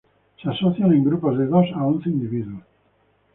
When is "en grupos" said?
0.93-1.37